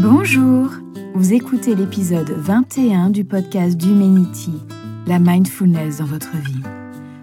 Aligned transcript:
Bonjour, 0.00 0.68
vous 1.14 1.32
écoutez 1.32 1.74
l'épisode 1.74 2.30
21 2.30 3.10
du 3.10 3.24
podcast 3.24 3.76
d'Humanity, 3.76 4.52
la 5.08 5.18
mindfulness 5.18 5.98
dans 5.98 6.04
votre 6.04 6.36
vie. 6.36 6.62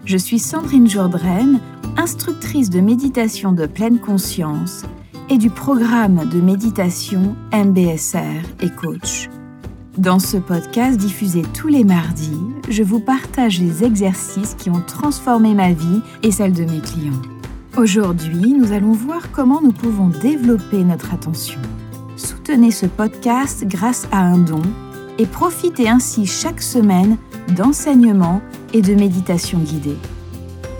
Je 0.04 0.18
suis 0.18 0.38
Sandrine 0.38 0.86
Jourdraine, 0.86 1.60
instructrice 1.96 2.68
de 2.68 2.80
méditation 2.80 3.52
de 3.52 3.64
pleine 3.64 3.98
conscience 3.98 4.82
et 5.30 5.38
du 5.38 5.48
programme 5.48 6.28
de 6.28 6.38
méditation 6.38 7.34
MBSR 7.50 8.44
et 8.60 8.68
coach. 8.68 9.30
Dans 9.96 10.18
ce 10.18 10.36
podcast 10.36 10.98
diffusé 10.98 11.44
tous 11.54 11.68
les 11.68 11.82
mardis, 11.82 12.42
je 12.68 12.82
vous 12.82 13.00
partage 13.00 13.58
les 13.58 13.84
exercices 13.84 14.54
qui 14.54 14.68
ont 14.68 14.82
transformé 14.86 15.54
ma 15.54 15.72
vie 15.72 16.02
et 16.22 16.30
celle 16.30 16.52
de 16.52 16.64
mes 16.64 16.80
clients. 16.80 17.22
Aujourd'hui, 17.78 18.52
nous 18.52 18.72
allons 18.72 18.92
voir 18.92 19.32
comment 19.32 19.62
nous 19.62 19.72
pouvons 19.72 20.08
développer 20.08 20.84
notre 20.84 21.14
attention. 21.14 21.60
Soutenez 22.16 22.70
ce 22.70 22.86
podcast 22.86 23.64
grâce 23.66 24.08
à 24.10 24.20
un 24.20 24.38
don 24.38 24.62
et 25.18 25.26
profitez 25.26 25.88
ainsi 25.88 26.24
chaque 26.24 26.62
semaine 26.62 27.18
d'enseignements 27.54 28.40
et 28.72 28.80
de 28.80 28.94
méditations 28.94 29.58
guidées. 29.58 29.98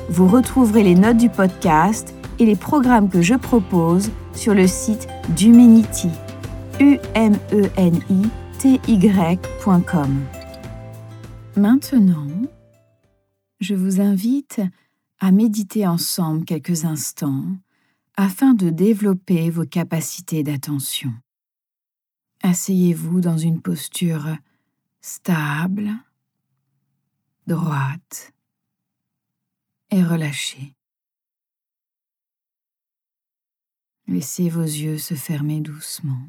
Vous 0.08 0.26
retrouverez 0.28 0.82
les 0.82 0.94
notes 0.94 1.18
du 1.18 1.28
podcast 1.28 2.14
et 2.38 2.46
les 2.46 2.56
programmes 2.56 3.10
que 3.10 3.20
je 3.20 3.34
propose 3.34 4.10
sur 4.34 4.54
le 4.54 4.66
site 4.66 5.08
d'Humanity, 5.36 6.10
u 6.80 6.98
m 7.14 7.36
e 7.52 7.68
n 7.76 8.00
i 8.10 8.28
ty.com. 8.58 10.20
Maintenant, 11.56 12.28
je 13.60 13.74
vous 13.74 14.00
invite 14.00 14.60
à 15.20 15.32
méditer 15.32 15.86
ensemble 15.86 16.44
quelques 16.44 16.84
instants 16.84 17.44
afin 18.16 18.54
de 18.54 18.70
développer 18.70 19.50
vos 19.50 19.66
capacités 19.66 20.42
d'attention. 20.42 21.12
Asseyez-vous 22.48 23.20
dans 23.20 23.36
une 23.36 23.60
posture 23.60 24.36
stable, 25.00 25.90
droite 27.48 28.32
et 29.90 30.00
relâchée. 30.00 30.76
Laissez 34.06 34.48
vos 34.48 34.62
yeux 34.62 34.96
se 34.96 35.14
fermer 35.14 35.60
doucement. 35.60 36.28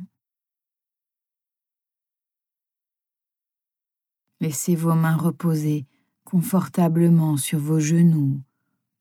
Laissez 4.39 4.75
vos 4.75 4.95
mains 4.95 5.17
reposer 5.17 5.85
confortablement 6.23 7.37
sur 7.37 7.59
vos 7.59 7.79
genoux 7.79 8.41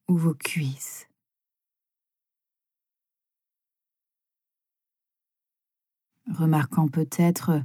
ou 0.07 0.19
vos 0.19 0.35
cuisses. 0.35 1.06
Remarquant 6.29 6.89
peut-être 6.89 7.63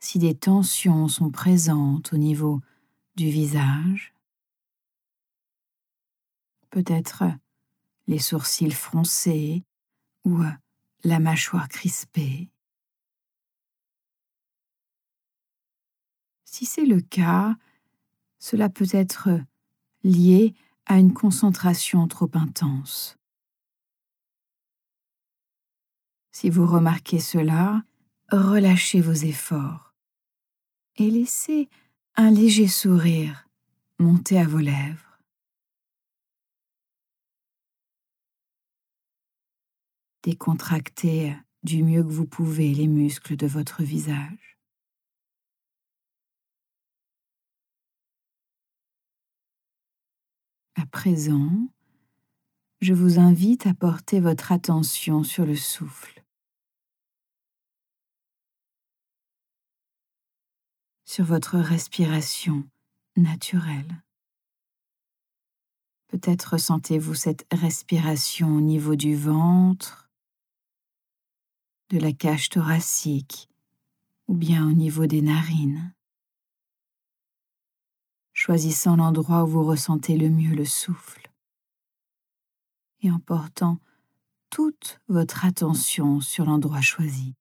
si 0.00 0.18
des 0.18 0.34
tensions 0.34 1.08
sont 1.08 1.30
présentes 1.30 2.12
au 2.12 2.16
niveau 2.16 2.60
du 3.16 3.28
visage, 3.30 4.14
peut-être 6.70 7.24
les 8.06 8.18
sourcils 8.18 8.70
froncés 8.70 9.64
ou 10.24 10.42
la 11.04 11.18
mâchoire 11.18 11.68
crispée. 11.68 12.50
Si 16.44 16.64
c'est 16.64 16.86
le 16.86 17.00
cas, 17.00 17.56
cela 18.38 18.68
peut 18.68 18.88
être 18.92 19.28
lié 20.02 20.54
à 20.86 20.98
une 20.98 21.12
concentration 21.12 22.08
trop 22.08 22.30
intense. 22.34 23.16
Si 26.32 26.50
vous 26.50 26.66
remarquez 26.66 27.18
cela, 27.18 27.82
relâchez 28.36 29.00
vos 29.00 29.12
efforts 29.12 29.94
et 30.96 31.10
laissez 31.10 31.68
un 32.16 32.30
léger 32.30 32.68
sourire 32.68 33.48
monter 33.98 34.38
à 34.38 34.44
vos 34.44 34.58
lèvres. 34.58 35.18
Décontractez 40.22 41.36
du 41.62 41.82
mieux 41.82 42.02
que 42.02 42.08
vous 42.08 42.26
pouvez 42.26 42.74
les 42.74 42.86
muscles 42.86 43.36
de 43.36 43.46
votre 43.46 43.82
visage. 43.82 44.58
À 50.74 50.86
présent, 50.86 51.68
je 52.80 52.94
vous 52.94 53.18
invite 53.18 53.66
à 53.66 53.74
porter 53.74 54.20
votre 54.20 54.52
attention 54.52 55.24
sur 55.24 55.44
le 55.44 55.56
souffle, 55.56 56.17
sur 61.08 61.24
votre 61.24 61.56
respiration 61.56 62.68
naturelle. 63.16 64.02
Peut-être 66.08 66.52
ressentez-vous 66.52 67.14
cette 67.14 67.46
respiration 67.50 68.54
au 68.54 68.60
niveau 68.60 68.94
du 68.94 69.16
ventre, 69.16 70.10
de 71.88 71.98
la 71.98 72.12
cage 72.12 72.50
thoracique 72.50 73.48
ou 74.26 74.34
bien 74.34 74.68
au 74.68 74.72
niveau 74.72 75.06
des 75.06 75.22
narines 75.22 75.94
choisissant 78.34 78.96
l'endroit 78.96 79.44
où 79.44 79.46
vous 79.46 79.64
ressentez 79.64 80.18
le 80.18 80.28
mieux 80.28 80.54
le 80.54 80.66
souffle 80.66 81.32
et 83.00 83.10
en 83.10 83.18
portant 83.18 83.78
toute 84.50 85.00
votre 85.08 85.46
attention 85.46 86.20
sur 86.20 86.44
l'endroit 86.44 86.82
choisi. 86.82 87.37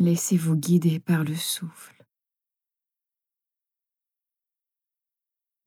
Laissez-vous 0.00 0.56
guider 0.56 0.98
par 0.98 1.24
le 1.24 1.36
souffle. 1.36 2.06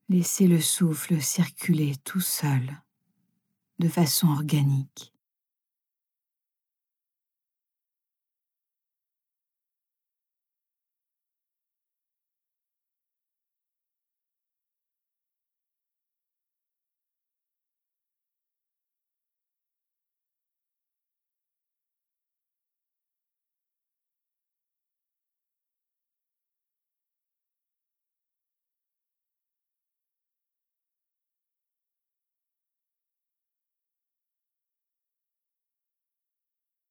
Laissez 0.10 0.48
le 0.48 0.60
souffle 0.60 1.22
circuler 1.22 1.96
tout 2.04 2.20
seul, 2.20 2.82
de 3.78 3.88
façon 3.88 4.30
organique. 4.30 5.13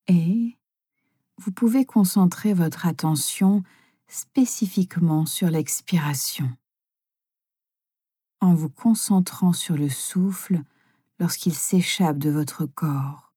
Et 0.08 0.58
vous 1.38 1.52
pouvez 1.52 1.84
concentrer 1.84 2.54
votre 2.54 2.86
attention 2.86 3.62
spécifiquement 4.08 5.26
sur 5.26 5.48
l'expiration, 5.50 6.50
en 8.40 8.54
vous 8.54 8.68
concentrant 8.68 9.52
sur 9.52 9.76
le 9.76 9.88
souffle 9.88 10.62
lorsqu'il 11.18 11.54
s'échappe 11.54 12.18
de 12.18 12.30
votre 12.30 12.66
corps 12.66 13.32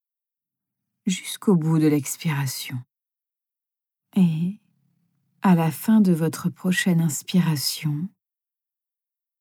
jusqu'au 1.05 1.55
bout 1.55 1.79
de 1.79 1.87
l'expiration. 1.87 2.81
Et, 4.15 4.59
à 5.41 5.55
la 5.55 5.71
fin 5.71 6.01
de 6.01 6.11
votre 6.11 6.49
prochaine 6.49 7.01
inspiration, 7.01 8.09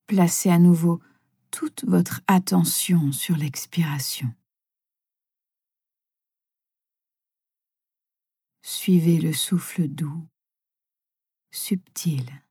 placez 0.06 0.50
à 0.50 0.58
nouveau 0.58 1.00
toute 1.50 1.84
votre 1.86 2.20
attention 2.26 3.12
sur 3.12 3.36
l'expiration. 3.36 4.32
Suivez 8.66 9.18
le 9.18 9.34
souffle 9.34 9.86
doux, 9.88 10.26
subtil. 11.50 12.43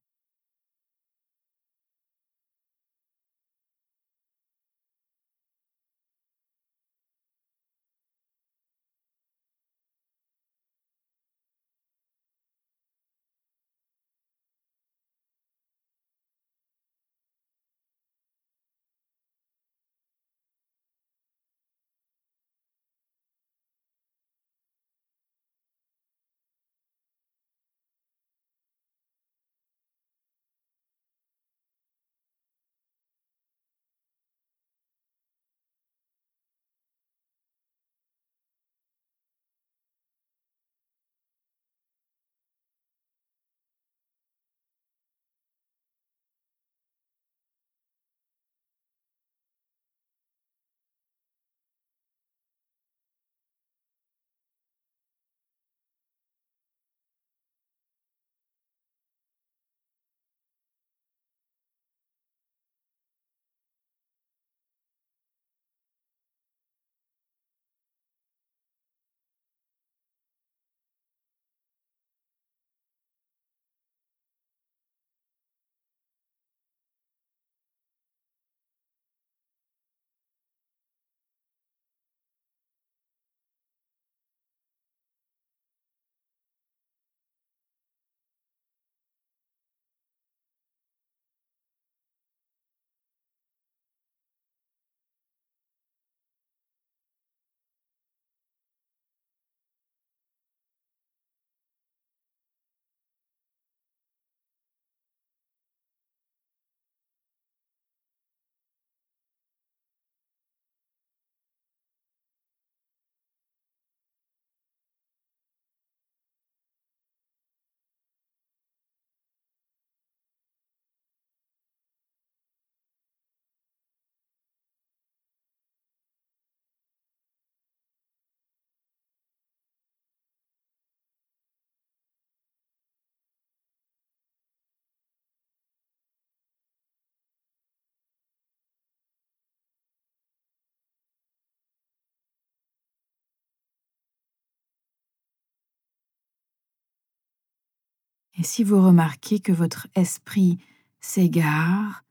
Et 148.35 148.43
si 148.43 148.63
vous 148.63 148.81
remarquez 148.81 149.39
que 149.39 149.51
votre 149.51 149.87
esprit 149.95 150.57
s'égare 150.99 152.03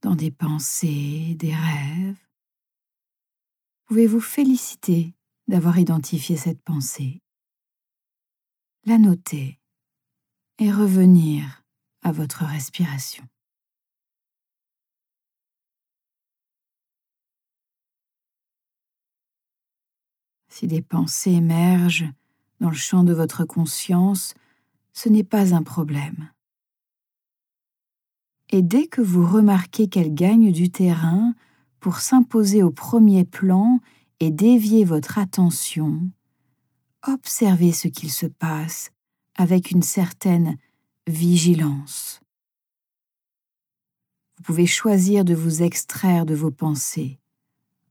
dans 0.00 0.16
des 0.16 0.30
pensées, 0.30 1.36
des 1.36 1.54
rêves, 1.54 2.18
pouvez-vous 3.84 4.20
féliciter 4.20 5.14
d'avoir 5.46 5.78
identifié 5.78 6.36
cette 6.36 6.60
pensée, 6.62 7.20
la 8.84 8.98
noter 8.98 9.60
et 10.58 10.72
revenir 10.72 11.62
à 12.02 12.10
votre 12.10 12.44
respiration. 12.44 13.24
Si 20.48 20.66
des 20.66 20.82
pensées 20.82 21.32
émergent 21.32 22.10
dans 22.60 22.68
le 22.68 22.76
champ 22.76 23.04
de 23.04 23.14
votre 23.14 23.44
conscience, 23.44 24.34
ce 24.92 25.08
n'est 25.08 25.24
pas 25.24 25.54
un 25.54 25.62
problème. 25.62 26.30
Et 28.50 28.62
dès 28.62 28.86
que 28.86 29.00
vous 29.00 29.26
remarquez 29.26 29.88
qu'elles 29.88 30.14
gagnent 30.14 30.52
du 30.52 30.70
terrain 30.70 31.34
pour 31.80 32.00
s'imposer 32.00 32.62
au 32.62 32.70
premier 32.70 33.24
plan 33.24 33.80
et 34.20 34.30
dévier 34.30 34.84
votre 34.84 35.18
attention, 35.18 36.10
observez 37.06 37.72
ce 37.72 37.88
qu'il 37.88 38.10
se 38.10 38.26
passe 38.26 38.90
avec 39.36 39.70
une 39.70 39.82
certaine 39.82 40.58
vigilance. 41.06 42.20
Vous 44.36 44.44
pouvez 44.44 44.66
choisir 44.66 45.24
de 45.24 45.34
vous 45.34 45.62
extraire 45.62 46.26
de 46.26 46.34
vos 46.34 46.50
pensées, 46.50 47.18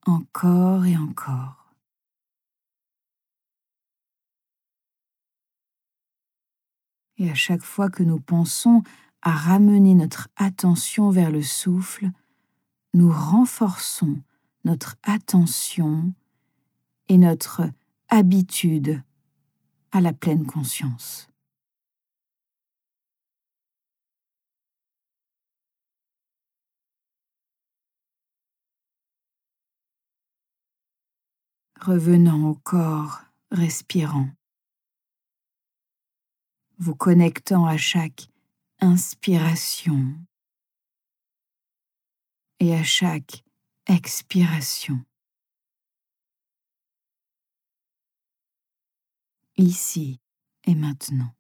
encore 0.05 0.85
et 0.85 0.97
encore. 0.97 1.60
Et 7.21 7.29
à 7.29 7.35
chaque 7.35 7.61
fois 7.61 7.91
que 7.91 8.01
nous 8.01 8.19
pensons 8.19 8.81
à 9.21 9.29
ramener 9.29 9.93
notre 9.93 10.27
attention 10.37 11.11
vers 11.11 11.29
le 11.29 11.43
souffle, 11.43 12.09
nous 12.95 13.11
renforçons 13.11 14.23
notre 14.65 14.95
attention 15.03 16.15
et 17.09 17.19
notre 17.19 17.61
habitude 18.09 19.03
à 19.91 20.01
la 20.01 20.13
pleine 20.13 20.47
conscience. 20.47 21.29
Revenant 31.79 32.49
au 32.49 32.55
corps 32.55 33.21
respirant, 33.51 34.31
vous 36.81 36.95
connectant 36.95 37.65
à 37.65 37.77
chaque 37.77 38.27
inspiration 38.81 40.15
et 42.59 42.75
à 42.75 42.83
chaque 42.83 43.43
expiration. 43.87 44.99
ici 49.57 50.19
et 50.65 50.75
maintenant. 50.75 51.33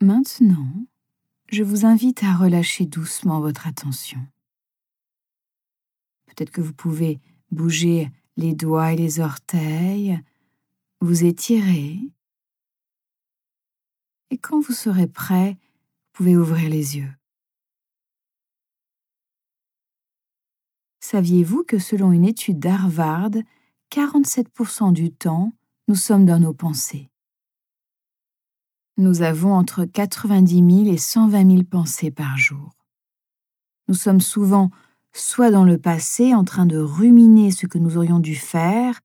Maintenant, 0.00 0.86
je 1.48 1.62
vous 1.62 1.86
invite 1.86 2.22
à 2.22 2.36
relâcher 2.36 2.84
doucement 2.84 3.40
votre 3.40 3.66
attention. 3.66 4.20
Peut-être 6.26 6.50
que 6.50 6.60
vous 6.60 6.74
pouvez 6.74 7.18
bouger 7.50 8.10
les 8.36 8.54
doigts 8.54 8.92
et 8.92 8.96
les 8.96 9.20
orteils, 9.20 10.20
vous 11.00 11.24
étirer. 11.24 11.98
Et 14.28 14.36
quand 14.36 14.60
vous 14.60 14.74
serez 14.74 15.06
prêt, 15.06 15.52
vous 15.52 16.10
pouvez 16.12 16.36
ouvrir 16.36 16.68
les 16.68 16.98
yeux. 16.98 17.14
Saviez-vous 21.00 21.64
que 21.64 21.78
selon 21.78 22.12
une 22.12 22.26
étude 22.26 22.58
d'Harvard, 22.58 23.30
47% 23.90 24.92
du 24.92 25.10
temps, 25.10 25.54
nous 25.88 25.94
sommes 25.94 26.26
dans 26.26 26.40
nos 26.40 26.52
pensées? 26.52 27.08
Nous 28.96 29.22
avons 29.22 29.52
entre 29.54 29.84
90 29.84 30.84
000 30.84 30.94
et 30.94 30.96
120 30.96 31.50
000 31.50 31.62
pensées 31.64 32.10
par 32.10 32.38
jour. 32.38 32.72
Nous 33.88 33.94
sommes 33.94 34.20
souvent 34.20 34.70
soit 35.12 35.50
dans 35.50 35.64
le 35.64 35.78
passé 35.78 36.34
en 36.34 36.44
train 36.44 36.66
de 36.66 36.78
ruminer 36.78 37.50
ce 37.50 37.66
que 37.66 37.78
nous 37.78 37.96
aurions 37.96 38.20
dû 38.20 38.34
faire, 38.34 39.00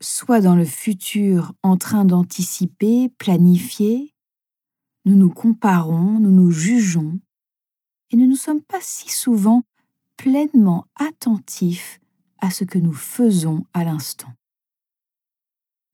soit 0.00 0.40
dans 0.40 0.54
le 0.54 0.64
futur 0.64 1.52
en 1.62 1.76
train 1.76 2.04
d'anticiper, 2.04 3.08
planifier. 3.18 4.14
nous 5.04 5.16
nous 5.16 5.30
comparons, 5.30 6.18
nous 6.20 6.30
nous 6.30 6.50
jugeons, 6.50 7.18
et 8.10 8.16
nous 8.16 8.26
ne 8.26 8.34
sommes 8.34 8.62
pas 8.62 8.80
si 8.80 9.10
souvent 9.10 9.62
pleinement 10.16 10.86
attentifs 10.96 12.00
à 12.38 12.50
ce 12.50 12.64
que 12.64 12.78
nous 12.78 12.92
faisons 12.92 13.64
à 13.72 13.84
l'instant. 13.84 14.32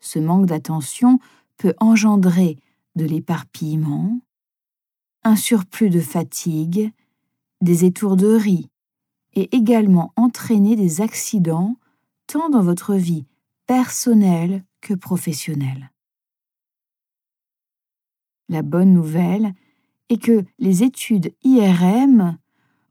Ce 0.00 0.18
manque 0.18 0.46
d'attention 0.46 1.18
peut 1.56 1.74
engendrer 1.78 2.58
de 2.96 3.04
l'éparpillement, 3.04 4.20
un 5.22 5.36
surplus 5.36 5.90
de 5.90 6.00
fatigue, 6.00 6.92
des 7.60 7.84
étourderies, 7.84 8.70
et 9.34 9.54
également 9.54 10.12
entraîner 10.16 10.76
des 10.76 11.00
accidents 11.00 11.76
tant 12.26 12.48
dans 12.48 12.62
votre 12.62 12.94
vie 12.94 13.26
personnelle 13.66 14.64
que 14.80 14.94
professionnelle. 14.94 15.92
La 18.48 18.62
bonne 18.62 18.92
nouvelle 18.92 19.52
est 20.08 20.22
que 20.22 20.44
les 20.58 20.82
études 20.82 21.34
IRM 21.42 22.38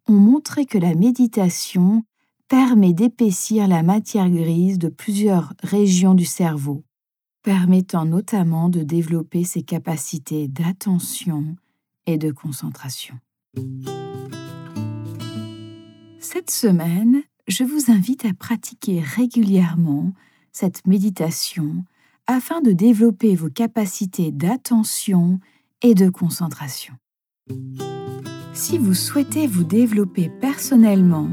ont 0.07 0.13
montré 0.13 0.65
que 0.65 0.77
la 0.77 0.93
méditation 0.93 2.03
permet 2.47 2.93
d'épaissir 2.93 3.67
la 3.67 3.81
matière 3.81 4.29
grise 4.29 4.77
de 4.77 4.89
plusieurs 4.89 5.53
régions 5.63 6.13
du 6.13 6.25
cerveau, 6.25 6.83
permettant 7.45 8.05
notamment 8.05 8.69
de 8.69 8.81
développer 8.81 9.43
ses 9.43 9.61
capacités 9.61 10.47
d'attention 10.47 11.55
et 12.07 12.17
de 12.17 12.31
concentration. 12.31 13.19
Cette 16.19 16.49
semaine, 16.49 17.21
je 17.47 17.63
vous 17.63 17.91
invite 17.91 18.25
à 18.25 18.33
pratiquer 18.33 18.99
régulièrement 18.99 20.11
cette 20.53 20.87
méditation 20.87 21.85
afin 22.25 22.61
de 22.61 22.71
développer 22.71 23.35
vos 23.35 23.51
capacités 23.51 24.31
d'attention 24.31 25.39
et 25.83 25.93
de 25.93 26.09
concentration. 26.09 26.95
Si 28.53 28.79
vous 28.79 28.95
souhaitez 28.95 29.45
vous 29.45 29.63
développer 29.63 30.31
personnellement, 30.41 31.29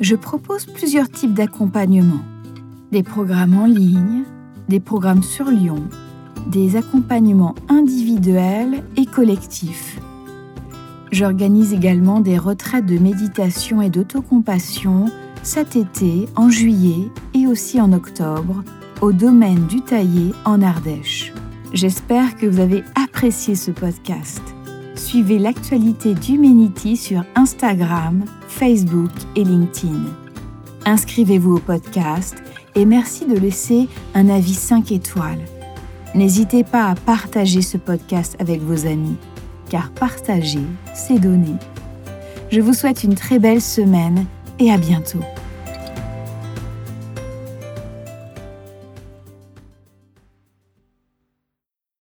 je 0.00 0.16
propose 0.16 0.64
plusieurs 0.64 1.10
types 1.10 1.34
d'accompagnement. 1.34 2.22
Des 2.90 3.02
programmes 3.02 3.58
en 3.58 3.66
ligne, 3.66 4.24
des 4.72 4.80
programmes 4.80 5.22
sur 5.22 5.50
Lyon, 5.50 5.82
des 6.46 6.76
accompagnements 6.76 7.54
individuels 7.68 8.82
et 8.96 9.04
collectifs. 9.04 10.00
J'organise 11.10 11.74
également 11.74 12.20
des 12.20 12.38
retraites 12.38 12.86
de 12.86 12.96
méditation 12.96 13.82
et 13.82 13.90
d'autocompassion 13.90 15.10
cet 15.42 15.76
été, 15.76 16.26
en 16.36 16.48
juillet 16.48 17.10
et 17.34 17.46
aussi 17.46 17.82
en 17.82 17.92
octobre, 17.92 18.64
au 19.02 19.12
domaine 19.12 19.66
du 19.66 19.82
Taillé 19.82 20.32
en 20.46 20.62
Ardèche. 20.62 21.34
J'espère 21.74 22.34
que 22.36 22.46
vous 22.46 22.60
avez 22.60 22.82
apprécié 22.94 23.56
ce 23.56 23.72
podcast. 23.72 24.40
Suivez 24.94 25.38
l'actualité 25.38 26.14
d'Humanity 26.14 26.96
sur 26.96 27.24
Instagram, 27.34 28.24
Facebook 28.48 29.10
et 29.36 29.44
LinkedIn. 29.44 30.06
Inscrivez-vous 30.86 31.56
au 31.56 31.60
podcast 31.60 32.42
et 32.74 32.84
merci 32.84 33.26
de 33.26 33.38
laisser 33.38 33.88
un 34.14 34.28
avis 34.28 34.54
5 34.54 34.92
étoiles. 34.92 35.40
N'hésitez 36.14 36.64
pas 36.64 36.86
à 36.86 36.94
partager 36.94 37.62
ce 37.62 37.76
podcast 37.76 38.36
avec 38.38 38.60
vos 38.60 38.86
amis, 38.86 39.16
car 39.68 39.90
partager, 39.90 40.62
c'est 40.94 41.18
donner. 41.18 41.56
Je 42.50 42.60
vous 42.60 42.74
souhaite 42.74 43.02
une 43.02 43.14
très 43.14 43.38
belle 43.38 43.62
semaine 43.62 44.26
et 44.58 44.70
à 44.70 44.76
bientôt. 44.76 45.20